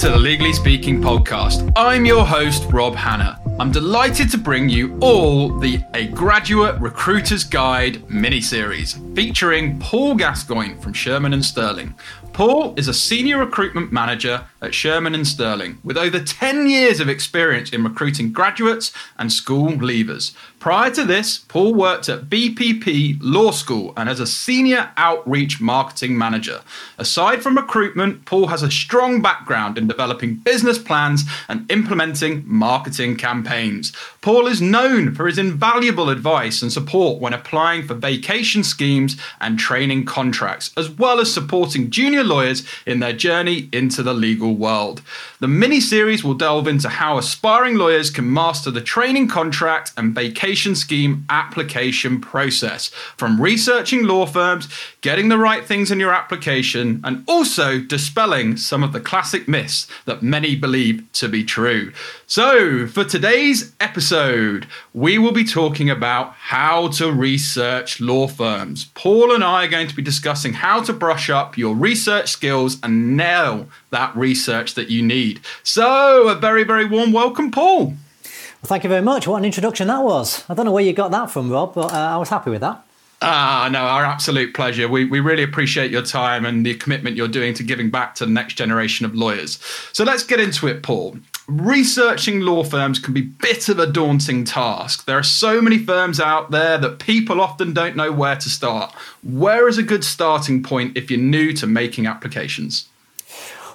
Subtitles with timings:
[0.00, 1.70] to the Legally Speaking podcast.
[1.76, 3.38] I'm your host, Rob Hanna.
[3.58, 10.14] I'm delighted to bring you all the A Graduate Recruiter's Guide mini series featuring Paul
[10.14, 11.94] Gascoigne from Shearman and Sterling.
[12.32, 17.08] Paul is a senior recruitment manager at Shearman and Sterling with over 10 years of
[17.08, 20.32] experience in recruiting graduates and school leavers.
[20.58, 26.16] Prior to this, Paul worked at BPP Law School and as a senior outreach marketing
[26.16, 26.60] manager.
[26.98, 33.16] Aside from recruitment, Paul has a strong background in developing business plans and implementing marketing
[33.16, 33.92] campaigns.
[34.20, 39.09] Paul is known for his invaluable advice and support when applying for vacation schemes
[39.40, 44.54] and training contracts, as well as supporting junior lawyers in their journey into the legal
[44.54, 45.02] world.
[45.40, 50.14] The mini series will delve into how aspiring lawyers can master the training contract and
[50.14, 54.68] vacation scheme application process, from researching law firms,
[55.00, 59.86] getting the right things in your application, and also dispelling some of the classic myths
[60.04, 61.92] that many believe to be true.
[62.26, 68.89] So, for today's episode, we will be talking about how to research law firms.
[68.94, 72.78] Paul and I are going to be discussing how to brush up your research skills
[72.82, 75.40] and nail that research that you need.
[75.62, 77.86] So, a very, very warm welcome, Paul.
[77.86, 79.26] Well, thank you very much.
[79.26, 80.44] What an introduction that was.
[80.48, 82.60] I don't know where you got that from, Rob, but uh, I was happy with
[82.60, 82.84] that.
[83.22, 84.88] Ah, no, our absolute pleasure.
[84.88, 88.24] We, we really appreciate your time and the commitment you're doing to giving back to
[88.24, 89.58] the next generation of lawyers.
[89.92, 91.18] So let's get into it, Paul.
[91.50, 95.04] Researching law firms can be a bit of a daunting task.
[95.06, 98.94] There are so many firms out there that people often don't know where to start.
[99.24, 102.88] Where is a good starting point if you're new to making applications?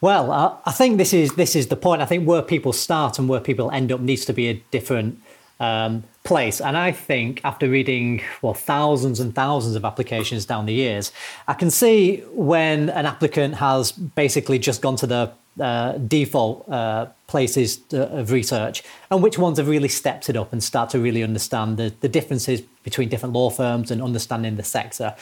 [0.00, 2.02] Well, I think this is this is the point.
[2.02, 5.20] I think where people start and where people end up needs to be a different
[5.58, 6.60] um, place.
[6.60, 11.10] And I think after reading well thousands and thousands of applications down the years,
[11.48, 17.06] I can see when an applicant has basically just gone to the uh, default uh,
[17.26, 21.22] places of research and which ones have really stepped it up and start to really
[21.22, 25.14] understand the, the differences between different law firms and understanding the sector.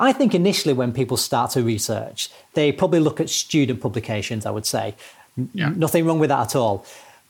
[0.00, 4.50] I think initially when people start to research, they probably look at student publications, I
[4.50, 4.94] would say.
[5.54, 5.72] Yeah.
[5.76, 6.84] Nothing wrong with that at all.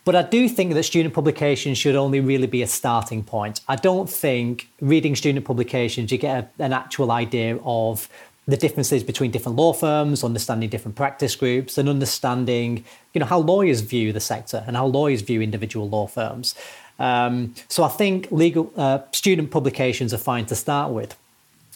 [0.04, 3.60] But I do think that student publications should only really be a starting point.
[3.68, 8.08] I don't think reading student publications, you get a, an actual idea of
[8.46, 13.38] the differences between different law firms, understanding different practice groups, and understanding, you know, how
[13.38, 16.54] lawyers view the sector and how lawyers view individual law firms.
[16.98, 21.16] Um, so I think legal uh, student publications are fine to start with.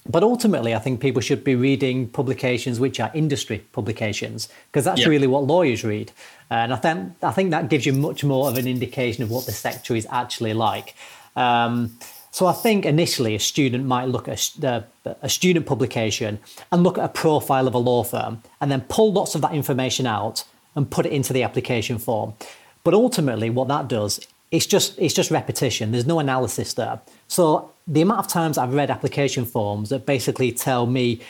[0.09, 5.01] But ultimately, I think people should be reading publications which are industry publications because that's
[5.01, 5.09] yeah.
[5.09, 6.13] really what lawyers read.
[6.49, 9.47] And I think I think that gives you much more of an indication of what
[9.47, 10.95] the sector is actually like.
[11.35, 11.99] Um,
[12.37, 14.85] so I think initially a student might look at a,
[15.23, 16.39] a, student publication
[16.71, 19.55] and look at a profile of a law firm and then pull lots of that
[19.55, 22.35] information out and put it into the application form.
[22.85, 24.21] But ultimately, what that does,
[24.51, 25.93] it's just it's just repetition.
[25.93, 27.01] There's no analysis there.
[27.27, 31.23] So the amount of times I've read application forms that basically tell me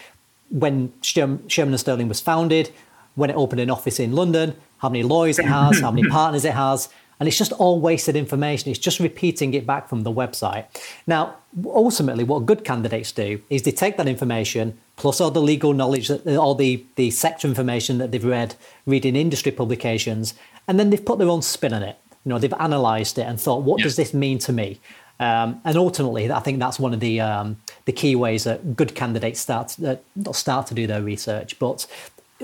[0.51, 2.73] when Shearman and Sterling was founded,
[3.15, 6.45] when it opened an office in London, how many lawyers it has, how many partners
[6.45, 6.89] it has,
[7.19, 8.71] and it's just all wasted information.
[8.71, 10.67] It's just repeating it back from the website.
[11.07, 15.73] Now, ultimately, what good candidates do is they take that information plus all the legal
[15.73, 18.55] knowledge, that, all the, the sector information that they've read,
[18.87, 20.35] reading industry publications,
[20.69, 21.99] and then they've put their own spin on it.
[22.25, 24.81] You know, they've analysed it and thought, what does this mean to me?
[25.19, 27.57] Um, and ultimately, I think that's one of the um,
[27.87, 31.87] the key ways that good candidates start uh, not start to do their research, but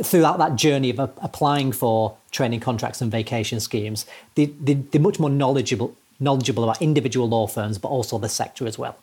[0.02, 4.04] throughout that journey of applying for training contracts and vacation schemes,
[4.34, 8.66] they, they, they're much more knowledgeable knowledgeable about individual law firms, but also the sector
[8.66, 8.96] as well.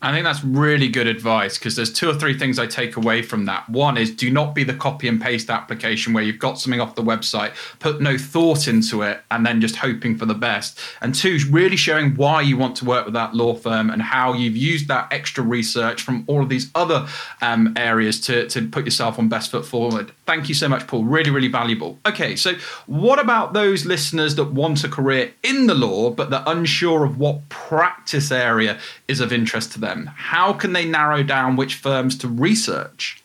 [0.00, 3.20] I think that's really good advice because there's two or three things I take away
[3.22, 3.68] from that.
[3.68, 6.94] One is do not be the copy and paste application where you've got something off
[6.94, 10.78] the website, put no thought into it, and then just hoping for the best.
[11.00, 14.34] And two, really showing why you want to work with that law firm and how
[14.34, 17.08] you've used that extra research from all of these other
[17.42, 20.12] um, areas to, to put yourself on best foot forward.
[20.26, 21.04] Thank you so much, Paul.
[21.04, 21.98] Really, really valuable.
[22.06, 22.54] Okay, so
[22.86, 27.18] what about those listeners that want a career in the law but they're unsure of
[27.18, 28.78] what practice area
[29.08, 29.87] is of interest to them?
[29.88, 30.10] Them?
[30.14, 33.22] How can they narrow down which firms to research?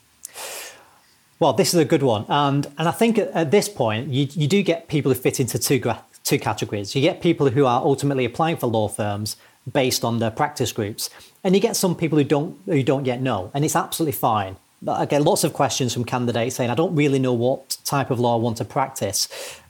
[1.40, 2.26] Well, this is a good one.
[2.30, 5.60] And, and I think at, this point, you, you do get people who fit into
[5.60, 5.82] two,
[6.24, 6.96] two categories.
[6.96, 9.36] You get people who are ultimately applying for law firms
[9.72, 11.10] based on their practice groups.
[11.44, 13.52] And you get some people who don't, who don't yet know.
[13.54, 14.56] And it's absolutely fine.
[14.88, 18.20] I get lots of questions from candidates saying, I don't really know what type of
[18.20, 19.28] law I want to practice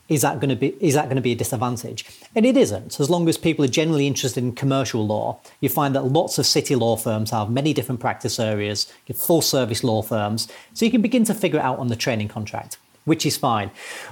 [0.08, 2.04] is that going to be is that going to be a disadvantage?
[2.34, 3.00] And it isn't.
[3.00, 6.46] As long as people are generally interested in commercial law, you find that lots of
[6.46, 11.02] city law firms have many different practice areas, full service law firms, so you can
[11.02, 12.76] begin to figure it out on the training contract.
[13.04, 13.70] which is fine.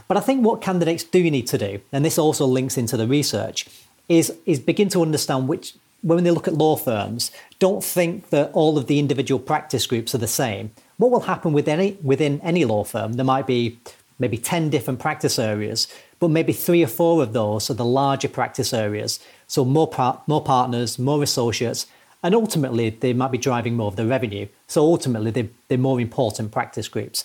[0.09, 3.07] But I think what candidates do need to do, and this also links into the
[3.07, 3.67] research,
[4.09, 7.31] is is begin to understand which when they look at law firms,
[7.61, 10.73] don't think that all of the individual practice groups are the same.
[10.97, 13.13] What will happen with any, within any law firm?
[13.13, 13.79] There might be
[14.19, 15.89] maybe 10 different practice areas,
[16.19, 19.21] but maybe three or four of those are the larger practice areas.
[19.47, 21.87] So more, par- more partners, more associates,
[22.23, 24.47] and ultimately they might be driving more of the revenue.
[24.69, 27.25] So ultimately they're, they're more important practice groups.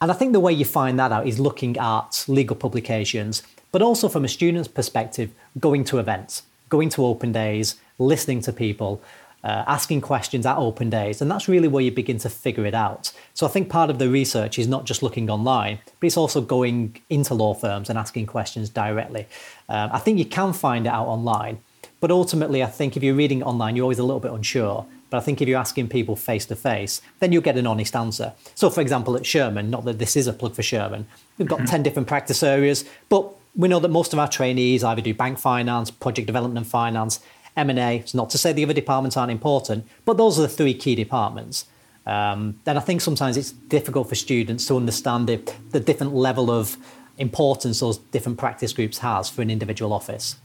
[0.00, 3.42] And I think the way you find that out is looking at legal publications,
[3.72, 8.52] but also from a student's perspective, going to events, going to open days, listening to
[8.52, 9.02] people,
[9.42, 11.20] uh, asking questions at open days.
[11.20, 13.12] And that's really where you begin to figure it out.
[13.34, 16.40] So I think part of the research is not just looking online, but it's also
[16.40, 19.26] going into law firms and asking questions directly.
[19.68, 21.60] Um, I think you can find it out online,
[22.00, 24.86] but ultimately, I think if you're reading online, you're always a little bit unsure.
[25.10, 27.96] But I think if you're asking people face to face, then you'll get an honest
[27.96, 28.32] answer.
[28.54, 31.58] So, for example, at Shearman, not that this is a plug for Shearman, we've got
[31.58, 31.66] mm-hmm.
[31.66, 35.38] 10 different practice areas, but we know that most of our trainees either do bank
[35.38, 37.20] finance, project development and finance,
[37.56, 37.96] M&A.
[37.96, 40.94] It's not to say the other departments aren't important, but those are the three key
[40.94, 41.66] departments.
[42.06, 45.36] Um, and I think sometimes it's difficult for students to understand the,
[45.70, 46.76] the different level of
[47.18, 50.36] importance those different practice groups has for an individual office.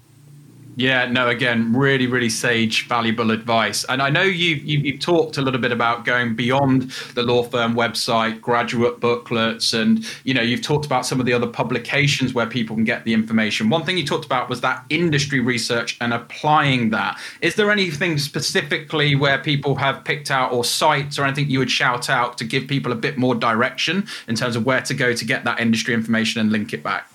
[0.77, 3.85] Yeah, no, again, really, really sage, valuable advice.
[3.85, 7.43] And I know you, you, you've talked a little bit about going beyond the law
[7.43, 12.33] firm website, graduate booklets, and, you know, you've talked about some of the other publications
[12.33, 13.69] where people can get the information.
[13.69, 17.17] One thing you talked about was that industry research and applying that.
[17.39, 21.71] Is there anything specifically where people have picked out or sites or anything you would
[21.71, 25.13] shout out to give people a bit more direction in terms of where to go
[25.13, 27.09] to get that industry information and link it back?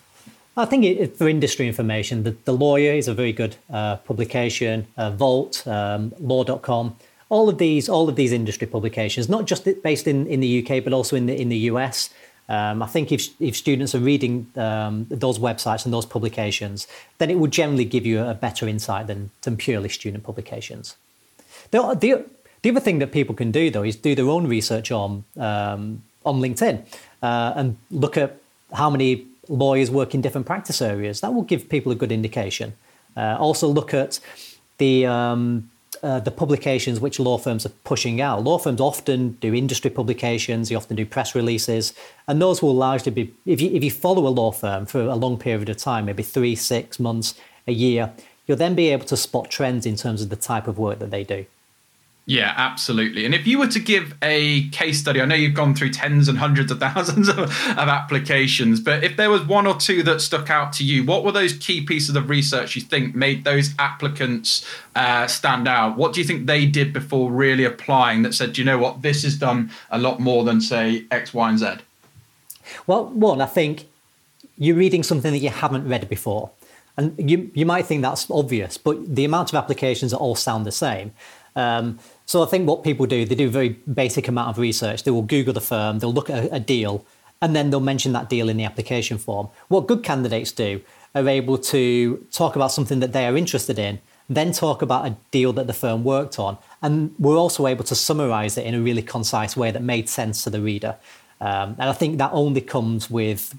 [0.57, 4.87] I think it, for industry information, the, the Lawyer is a very good uh, publication.
[4.97, 6.97] Uh, Vault, um, Law.com,
[7.29, 10.83] all of these, all of these industry publications, not just based in, in the UK,
[10.83, 12.11] but also in the in the US.
[12.49, 16.89] Um, I think if if students are reading um, those websites and those publications,
[17.19, 20.97] then it would generally give you a better insight than than purely student publications.
[21.71, 22.25] The, the,
[22.63, 26.03] the other thing that people can do though is do their own research on um,
[26.27, 26.85] on LinkedIn
[27.23, 28.37] uh, and look at
[28.73, 31.21] how many lawyers work in different practice areas.
[31.21, 32.73] That will give people a good indication.
[33.17, 34.21] Uh, also, look at
[34.79, 35.71] the um,
[36.03, 38.43] uh, the publications which law firms are pushing out.
[38.43, 41.93] Law firms often do industry publications, they often do press releases,
[42.27, 45.17] and those will largely be, if you, if you follow a law firm for a
[45.17, 47.35] long period of time, maybe three, six months,
[47.67, 48.13] a year,
[48.47, 51.11] you'll then be able to spot trends in terms of the type of work that
[51.11, 51.45] they do.
[52.31, 53.25] Yeah, absolutely.
[53.25, 56.29] And if you were to give a case study, I know you've gone through tens
[56.29, 60.21] and hundreds of thousands of, of, applications, but if there was one or two that
[60.21, 63.75] stuck out to you, what were those key pieces of research you think made those
[63.81, 65.97] applicants uh, stand out?
[65.97, 69.25] What do you think they did before really applying that said, you know what, this
[69.25, 71.67] has done a lot more than, say, X, Y, and Z?
[72.87, 73.89] Well, one, I think
[74.57, 76.53] you're reading something that you haven't read before.
[76.97, 80.65] And you, you might think that's obvious, but the amount of applications that all sound
[80.65, 81.13] the same.
[81.57, 81.99] Um,
[82.31, 83.71] so I think what people do, they do a very
[84.03, 85.03] basic amount of research.
[85.03, 87.05] They will Google the firm, they'll look at a, a deal,
[87.43, 89.49] and then they'll mention that deal in the application form.
[89.67, 90.81] What good candidates do
[91.17, 93.99] are able to talk about something that they are interested in,
[94.29, 97.97] then talk about a deal that the firm worked on, and we're also able to
[97.97, 100.95] summarize it in a really concise way that made sense to the reader.
[101.41, 103.59] Um, and I think that only comes with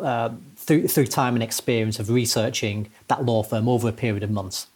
[0.00, 4.30] uh, through, through time and experience of researching that law firm over a period of
[4.32, 4.66] months.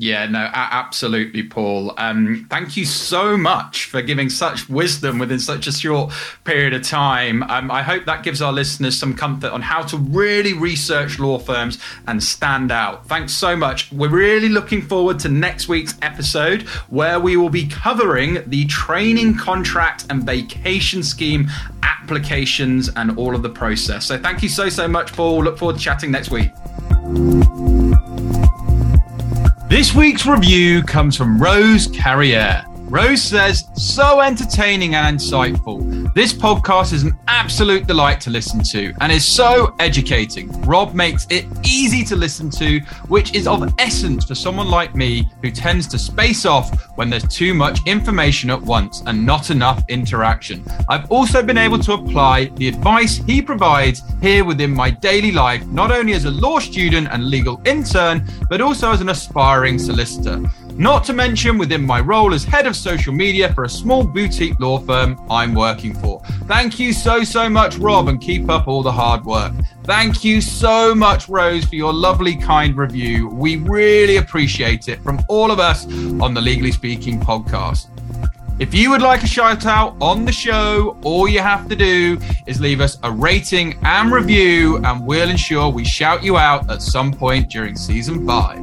[0.00, 1.92] Yeah, no, absolutely, Paul.
[1.96, 6.12] Um, thank you so much for giving such wisdom within such a short
[6.44, 7.42] period of time.
[7.42, 11.40] Um, I hope that gives our listeners some comfort on how to really research law
[11.40, 13.08] firms and stand out.
[13.08, 13.90] Thanks so much.
[13.90, 19.36] We're really looking forward to next week's episode where we will be covering the training
[19.36, 21.48] contract and vacation scheme
[21.82, 24.06] applications and all of the process.
[24.06, 25.42] So thank you so, so much, Paul.
[25.42, 26.52] Look forward to chatting next week.
[29.68, 32.67] This week's review comes from Rose Carrier.
[32.90, 36.12] Rose says, so entertaining and insightful.
[36.14, 40.50] This podcast is an absolute delight to listen to and is so educating.
[40.62, 45.28] Rob makes it easy to listen to, which is of essence for someone like me
[45.42, 49.84] who tends to space off when there's too much information at once and not enough
[49.88, 50.64] interaction.
[50.88, 55.66] I've also been able to apply the advice he provides here within my daily life,
[55.66, 60.40] not only as a law student and legal intern, but also as an aspiring solicitor.
[60.78, 64.60] Not to mention within my role as head of social media for a small boutique
[64.60, 66.20] law firm I'm working for.
[66.46, 69.52] Thank you so, so much, Rob, and keep up all the hard work.
[69.82, 73.28] Thank you so much, Rose, for your lovely, kind review.
[73.28, 75.84] We really appreciate it from all of us
[76.20, 77.88] on the Legally Speaking podcast.
[78.60, 82.20] If you would like a shout out on the show, all you have to do
[82.46, 86.82] is leave us a rating and review, and we'll ensure we shout you out at
[86.82, 88.58] some point during season five.